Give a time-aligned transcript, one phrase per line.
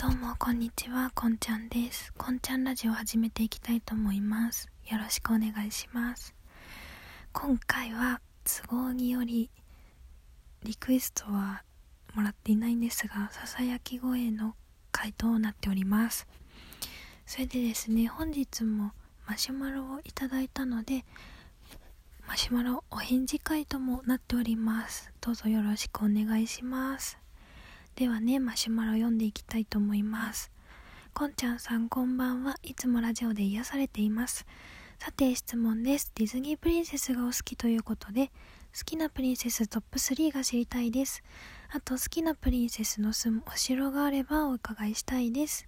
[0.00, 1.10] どうもこんにちは。
[1.12, 2.12] こんちゃんです。
[2.16, 4.68] こんちゃんラジオを始めていきたいと思います。
[4.88, 6.36] よろしくお願いします。
[7.32, 9.50] 今回は都合により
[10.62, 11.64] リクエストは
[12.14, 14.54] もらっていないんですがささやき声の
[14.92, 16.28] 回答となっております。
[17.26, 18.92] それでですね本日も
[19.26, 21.04] マシュマロをいただいたので
[22.24, 25.10] マシュマロお返事会ともなっております。
[25.20, 27.18] どうぞよろしくお願いします。
[27.98, 30.52] ではねマシュマロ読んでいきたいと思います。
[31.12, 32.54] こんちゃんさんこんばんは。
[32.62, 34.46] いつもラジオで癒されています。
[35.00, 36.12] さて質問です。
[36.14, 38.28] ディズニープリンセスがお好きということで
[38.72, 41.24] 好きなプリンセストップ3が知りたいです。
[41.72, 45.66] あと好きなプリンセスの住むお城があればお伺いしたいです。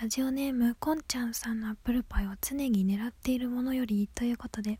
[0.00, 4.78] ラジオネームこんちゃんさんのアップルパイを常に狙っているものよりということで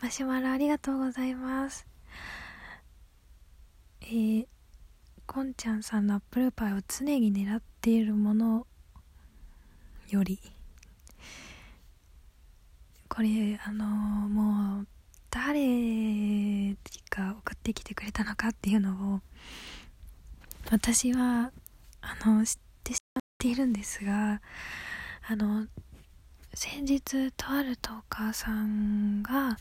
[0.00, 1.86] マシュマロありがとうございます。
[4.00, 4.46] えー
[5.30, 8.66] こんちゃんさんのアップルパイを常に狙っているもの
[10.08, 10.40] より
[13.10, 14.86] これあの、もう
[15.30, 16.74] 誰
[17.10, 19.20] が送ってきてくれたのかっていうのを
[20.70, 21.52] 私は
[22.00, 24.40] あの知ってしまっているんですが
[25.28, 25.66] あの
[26.54, 29.58] 先日とあるトーカーさんが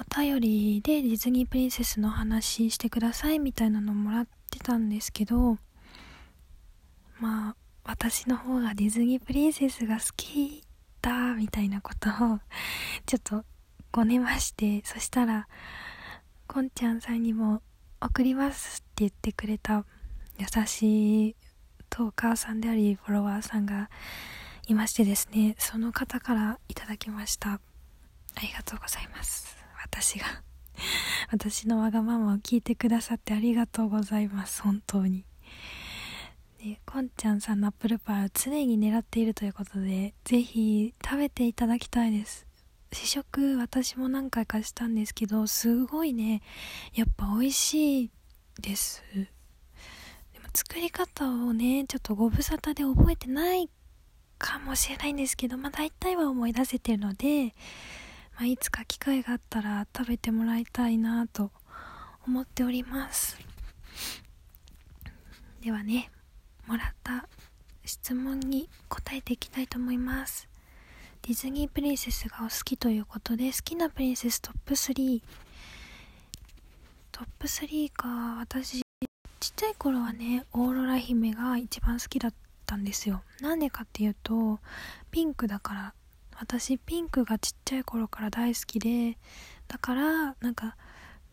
[0.00, 5.58] お便りでディズニープリンセスの話してくださいみたいなのもらってたんですけど
[7.18, 10.62] まあ私の方がディズニープリンセスが好き
[11.02, 12.38] だみたいなことを
[13.06, 13.44] ちょっと
[13.90, 15.48] ごねましてそしたら
[16.46, 17.62] こんちゃんさんにも
[18.00, 19.84] 送りますって言ってくれた
[20.38, 21.36] 優しい
[21.90, 23.90] トーカーさんでありフォロワーさんが
[24.68, 27.60] いましてですねその方からいただきました。
[28.34, 29.67] ありがとうございます。
[29.90, 30.26] 私が
[31.32, 34.62] 私のわがままを聞いてくださってありがとうございます。
[34.62, 35.24] 本当に。
[36.58, 42.46] でこんちゃんさんのアップルパイを常に狙っているということでぜひ食べていただきたいです。
[42.92, 46.42] 試食私も何回かしたんですけどすごいね
[46.94, 48.10] やっぱ美味しい
[48.60, 49.02] です。
[49.12, 53.68] でも作り方をねちょっとご無沙汰で覚えてない
[54.38, 57.54] かもしれないんですけどまあ大体は思い出せてるので
[58.38, 61.50] まあ、いつか機会があったら食べてもらいたいなと
[62.24, 63.36] 思っております。
[65.60, 66.08] ではね
[66.68, 67.26] もらった
[67.84, 70.48] 質問に答えていきたいと思います。
[71.22, 75.20] ディズニープリンセスがお好きということで好きなプリンセストップ3
[77.10, 78.82] トップ3か私
[79.40, 82.34] ちっちゃい頃はねオーロラ姫が一番好きだっ
[82.66, 83.22] たんですよ。
[83.40, 84.60] なんでかっていうと
[85.10, 85.94] ピンクだから
[86.40, 89.18] 私ピンクがちっちゃい頃から大好きで
[89.66, 90.76] だからなんか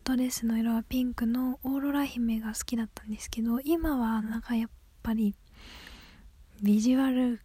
[0.04, 4.70] ドレスの色はピンクのオーロラ姫が好きだったんですけど今はなんかやっ
[5.02, 5.34] ぱり
[6.62, 7.40] ビジュアル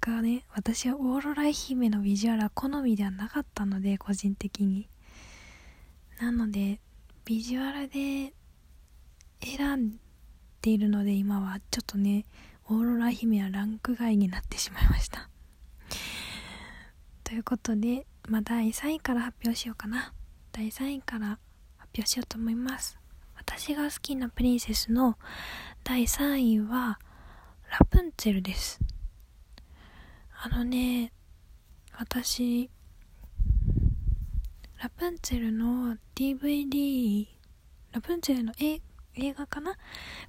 [0.00, 4.88] がね私はオーロラ姫のビジュアルは好みではなかったので個人的に。
[6.20, 6.80] なので
[7.24, 8.34] ビジュアルで
[9.42, 10.00] 選ん
[10.60, 12.26] でいるので今はちょっとね
[12.66, 15.29] オーロラ姫はランク外になってしまいました。
[17.30, 20.12] ということで、まあ、第3位から発表しようかな。
[20.50, 21.38] 第3位から
[21.76, 22.98] 発表しようと思います。
[23.36, 25.16] 私が好きなプリンセスの
[25.84, 26.98] 第3位は、
[27.70, 28.80] ラプンツェルです。
[30.42, 31.12] あのね、
[31.96, 32.68] 私、
[34.82, 37.28] ラプンツェルの DVD、
[37.92, 38.80] ラプンツェルの映
[39.34, 39.74] 画かな？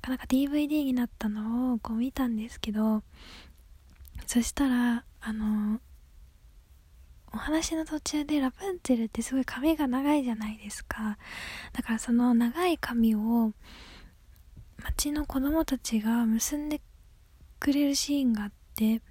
[0.04, 3.02] かなんか DVD になったのをこう見たんですけど、
[4.28, 5.80] そしたら、あの
[7.34, 11.18] お話の途中でラプンツェルってすごい髪が長いじゃないですか。
[11.74, 13.54] だからその長い髪を
[14.84, 16.82] 町の子供たちが結んで
[17.60, 19.02] くれるシーンがあって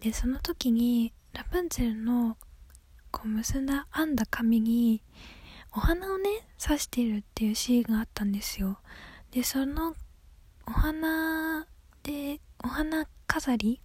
[0.00, 2.36] でその時にラプンツェルの
[3.10, 5.02] こう結んだ編んだ髪に
[5.74, 8.78] お花をね刺してるっていうシーンがあったんですよ。
[9.30, 9.94] でその
[10.66, 11.66] お花
[12.02, 13.80] でお花飾り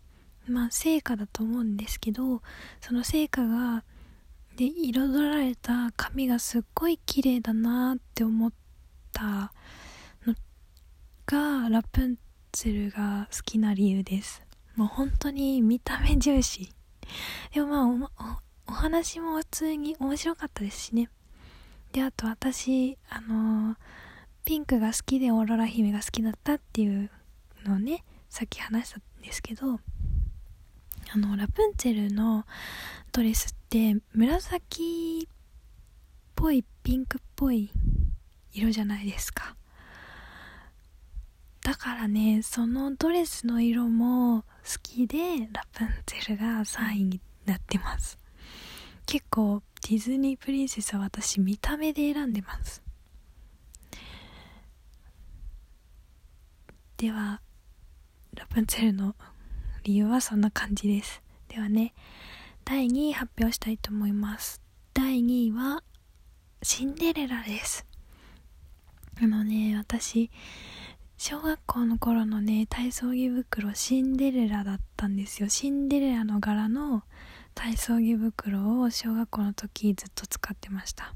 [0.47, 2.41] まあ成果だと思うんですけど
[2.81, 3.83] その成果が
[4.57, 8.51] で彩られた髪がすっごい綺麗だなって思っ
[9.13, 9.53] た
[10.25, 10.33] の
[11.27, 12.17] がラプン
[12.51, 14.41] ツェルが好きな理由です。
[14.75, 16.73] もう本当に見た目重視。
[17.53, 21.09] でもまあお話も普通に面白かったですしね。
[21.91, 23.77] であと私あのー、
[24.43, 27.11] ピンクが好きでオーロラ姫が好きだったっていう
[27.63, 29.79] のをねさっき話したんですけど
[31.13, 32.45] あのラプンツェルの
[33.11, 35.29] ドレスって紫っ
[36.35, 37.71] ぽいピンクっぽい
[38.51, 39.55] 色じゃないですか。
[41.61, 44.45] だからねそのドレスの色も好
[44.81, 45.17] きで
[45.51, 48.17] ラプンツェルが3位になってます。
[49.05, 52.81] 結構ディズニープリンセスは私見た目で選んでます。
[56.97, 57.41] では
[58.33, 59.15] ラプンツェルの
[59.87, 61.21] 理由はそんな感じです。
[61.47, 61.93] ではね
[62.65, 64.61] 第2位発表したいと思います。
[64.93, 65.81] 第2位は
[66.61, 67.85] シンデレラです。
[69.23, 70.29] あのね私
[71.15, 75.47] 小学校の頃のね体操着袋シンデレラだったんですよ。
[75.47, 77.03] シンデレラの柄の
[77.55, 81.13] 体操着袋を小学校の時ずっと使ってました。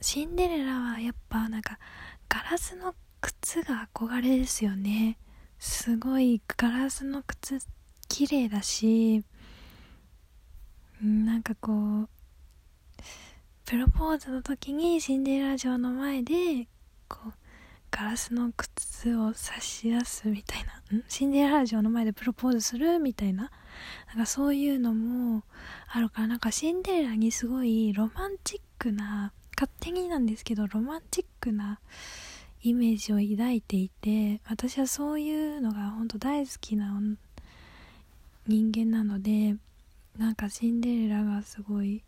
[0.00, 1.80] シンデレラはやっぱなんか
[2.28, 5.18] ガラスの靴が憧れですよね。
[5.58, 7.58] すごいガラスの靴
[8.08, 9.24] 綺麗だし
[11.02, 12.08] なんかこう
[13.64, 16.68] プロポーズの時にシンデレラ城の前で
[17.08, 17.32] こう
[17.90, 23.50] ガラスの靴を差し出すみたいなシンデレラ城の前でプロポーズするみたいな
[24.08, 25.42] なんかそういうのも
[25.88, 31.80] あるからなんかシンデレラにすごいロマンチックな勝手になんですけどロマンチックな
[32.68, 37.00] イメージを抱いていて私はそういうのが本当大好きな
[38.48, 39.54] 人間なので
[40.18, 42.02] なんかシンデレラがすごい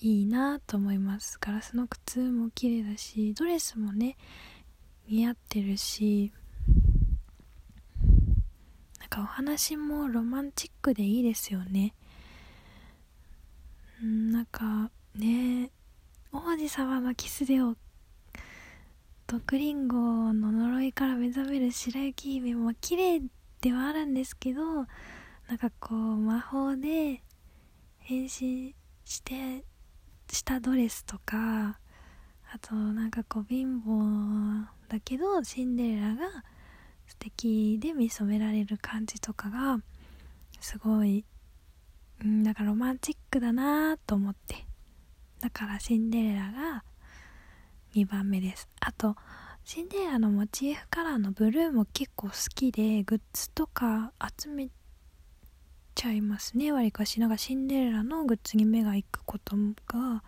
[0.00, 1.36] いいなと思います。
[1.38, 4.16] ガラスの靴も綺麗だしドレスもね
[5.10, 6.32] 似合ってるし
[8.98, 11.92] なんかお話もロマンチックでいいですよね。
[14.02, 15.70] んなんかね
[16.32, 17.60] 王子様のキスで
[19.26, 19.96] 毒リンゴ
[20.32, 23.22] の呪いから目覚める白雪姫も綺麗
[23.60, 27.22] ではあるんですけどなんかこう魔法で
[27.98, 28.74] 変身
[29.04, 29.64] して
[30.30, 31.78] したドレスとか
[32.52, 36.44] あとなんかこう貧乏だけどシンデレラが
[37.06, 39.78] 素敵で見初められる感じとかが
[40.60, 41.24] すごい
[42.24, 44.66] うんなんかロマンチックだなと思って。
[45.40, 46.82] だからシンデレラが
[47.94, 48.68] 2番目です。
[48.80, 49.16] あと
[49.64, 54.68] シンデレラのモチーフカラーのブルーも結構好きでグッズとか集め
[55.94, 56.72] ちゃいますね。
[56.72, 57.18] わりかし。
[57.20, 59.56] なんかシンデレラのグッズに目が行くこと
[59.88, 60.22] が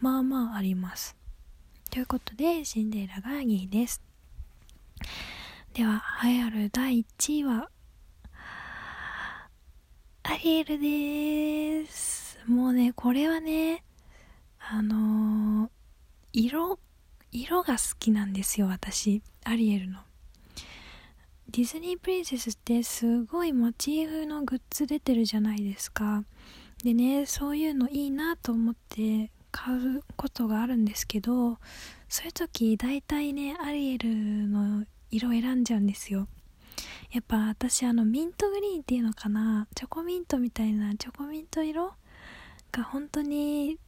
[0.00, 1.16] まあまああります。
[1.90, 4.00] ということでシンデレラが2位です。
[5.74, 7.70] では栄えある第1位は
[10.22, 12.38] アリエルです。
[12.46, 13.84] もうねこれはね
[14.58, 15.70] あのー、
[16.32, 16.78] 色
[17.30, 19.22] 色が好きなんですよ私。
[19.44, 19.98] アリエルの。
[21.50, 26.24] ディズニープリンセスってすごいモチーフのグッズ出てるじゃないですか。
[26.84, 31.58] でねそういうのいいなと思って買うことがあるんですけど
[32.08, 34.08] そういう時大体ねアリエル
[34.46, 36.28] の色選んじゃうんですよ。
[37.10, 39.66] やっぱ私あのミントグリーンっていうのかな。
[39.74, 41.92] チョコミントみたいなチョコミント色
[42.70, 43.78] が本当に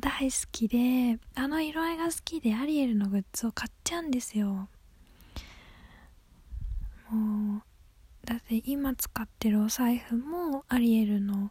[0.00, 4.68] 大好きであの色合いが好きでアリエルのグッズを買っちゃうんですよ。
[7.10, 7.62] もう
[8.26, 11.50] だって今使ってるお財布もアリエルの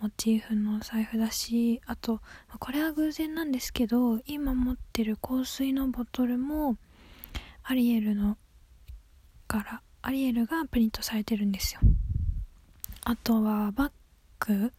[0.00, 2.20] モチーフのお財布だしあと
[2.58, 6.76] これは偶然なんですけど今持ってる香水のボトルも
[7.62, 8.36] アリエルの
[9.48, 11.80] 柄アリエルがプリントされてるんですよ。
[13.04, 13.92] あとはバッ
[14.40, 14.72] グ。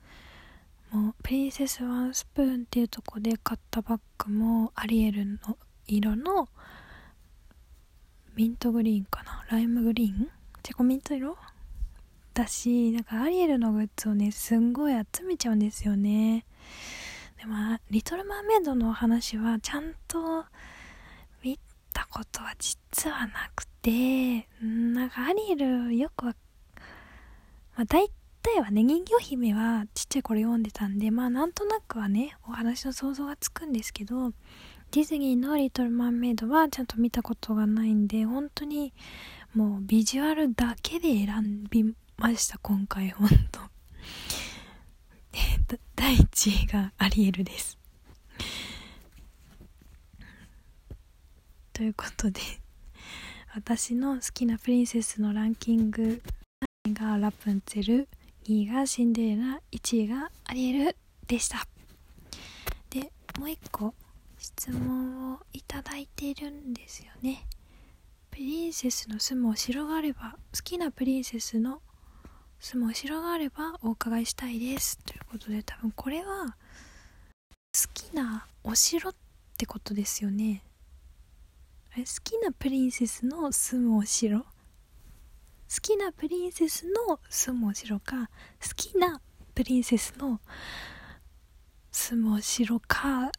[0.96, 6.48] もプリンセスワンスプーンっていうとこで買ったバッグもアリエルの色の
[8.36, 9.46] ミントグリーンかな？
[9.50, 10.30] ライムグリーン？
[10.64, 11.38] チェコミント色？
[12.34, 16.46] だしなんかアリエルのグッズをねすんごい集めちゃうんですよね。
[17.38, 17.56] でも
[17.92, 20.46] リトル・マーメイドの話はちゃんと
[21.44, 21.60] 見
[21.94, 26.36] たことは実はなくてなんかアリエルよくは、
[27.78, 28.14] まあ、大体
[28.60, 34.32] はね人魚姫はちっちゃい頃読んでたんでまあなんとなくはねお話の想像がつくんですけど
[34.92, 38.94] ディズニーの「リトル・マーメイド」はちゃんと見たことがないんで本当に
[39.54, 43.62] もうビジュアルだけで選びました今回本当。
[45.96, 47.78] 第1位がアリエルです。
[51.74, 52.40] ということで
[53.54, 56.22] 私の好きなプリンセスのランキング
[56.86, 58.08] 3位がラプンツェル？
[58.48, 60.96] 2位がシンデレラ1位がアリエル
[61.28, 61.68] でした。
[62.92, 63.96] でもう一個
[64.38, 67.48] 質問をいただいているんですよね。
[68.30, 71.82] プリンセスの住むお城があれば好きなプリンセスの
[72.60, 75.00] 住むお城があればお伺いしたいです。
[75.00, 76.56] ということで多分これは
[77.74, 79.16] 好きなお城っ
[79.58, 80.62] てことですよね。
[81.94, 84.46] あれ好きなプリンセスの住むお城
[85.74, 88.30] 好きなプリンセスの住むお城か
[88.62, 89.22] 好きな
[89.54, 90.40] プリンセスの
[91.92, 93.32] 住むお城か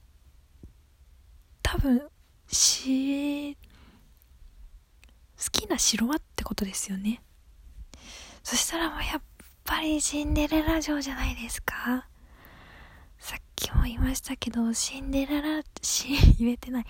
[1.62, 2.02] 多分
[2.48, 7.22] し好きな城はってことですよね。
[8.42, 9.22] そしたらもうやっ
[9.64, 12.08] ぱりシンデレラ城じゃないですか。
[13.18, 16.86] さっきも言いましたけどシンデレラし言えてない。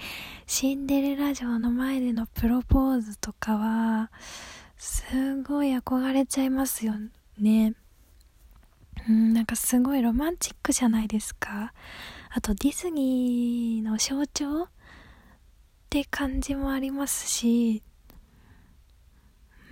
[0.47, 4.11] シンデレラ城の前でのプロポーズとかは
[4.77, 6.95] すごい憧れちゃいますよ
[7.39, 7.75] ね。
[9.09, 11.73] うんなんかすごいロマンチックじゃないですか。
[12.37, 14.69] あとディズニーの象徴っ
[15.89, 17.83] て感じもありますし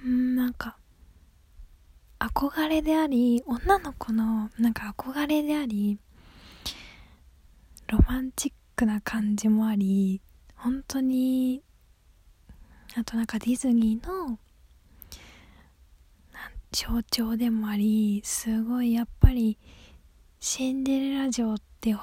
[0.03, 0.79] うんなんか
[2.19, 5.99] 憧れであり女の子のなんか憧れであり
[7.89, 10.23] ロマンチックな感じもあり
[10.57, 11.63] 本当に
[12.97, 14.39] あとなんかディズニーの
[16.75, 19.59] 象徴でもありすごいやっぱり
[20.41, 21.95] シンデレラ城って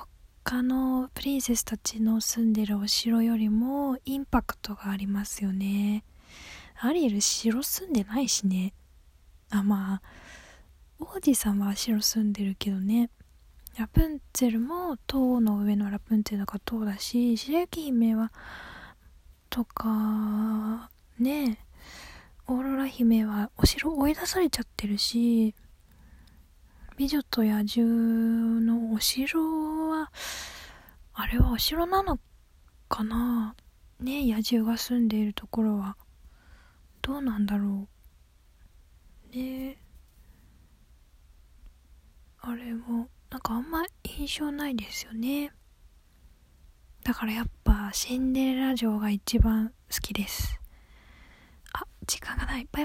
[0.46, 6.06] 他のプリンセスたちの住んでるお城よりもインパクトがありますよね。
[6.80, 8.74] アリエル城住んでないしね。
[9.50, 10.02] あまあ
[11.00, 13.10] 王子様は城住んでるけどね。
[13.78, 18.32] ラプンツェルも塔の上のラプンツェルが塔だし白雪姫は
[19.50, 21.60] とかね。
[21.66, 21.71] え
[22.52, 25.56] オーロラ姫はお城追い出されちゃってるし
[26.98, 29.40] 美女と野獣のお城
[29.90, 30.12] は
[31.14, 32.20] あれはお城なの
[32.90, 33.56] かな？
[34.02, 35.96] ね野獣が住んでいるところは
[37.02, 37.88] どうなんだろ
[39.34, 39.36] う。
[39.36, 39.78] ね。
[42.42, 45.54] あれもなんかあんま印象ないですよね。
[47.06, 50.61] だからやっぱシンデレラ城が一番好きです。
[52.06, 52.62] 時間がない。
[52.62, 52.80] バイバイ。